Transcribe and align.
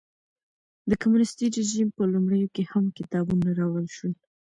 د 0.89 0.91
کمونېستي 1.01 1.45
رژیم 1.57 1.87
په 1.97 2.03
لومړیو 2.13 2.51
کې 2.55 2.63
هم 2.71 2.85
کتابونه 2.97 3.47
راوړل 3.59 3.87
شول. 3.95 4.13